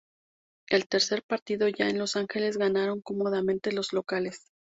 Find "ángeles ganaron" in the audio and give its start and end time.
2.15-3.01